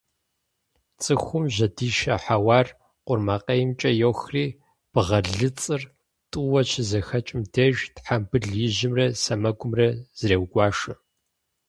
Цӏыхум 1.01 1.45
жьэдишэ 1.53 2.15
хьэуар 2.23 2.67
къурмакъеймкӏэ 3.05 3.91
йохри, 4.01 4.45
бгъэлыцӏыр 4.93 5.81
тӏууэ 6.31 6.61
щызэхэкӏым 6.69 7.41
деж 7.53 7.77
тхьэмбыл 7.95 8.45
ижьымрэ 8.65 9.07
сэмэгумрэ 9.21 9.87
зреугуашэ. 10.19 10.93